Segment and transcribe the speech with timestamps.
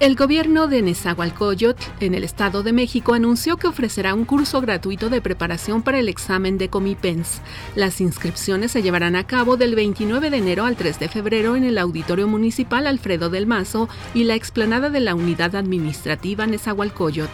[0.00, 5.10] El gobierno de Nezahualcóyotl, en el Estado de México, anunció que ofrecerá un curso gratuito
[5.10, 7.40] de preparación para el examen de Comipens.
[7.74, 11.64] Las inscripciones se llevarán a cabo del 29 de enero al 3 de febrero en
[11.64, 17.32] el Auditorio Municipal Alfredo del Mazo y la explanada de la Unidad Administrativa Nezahualcóyotl,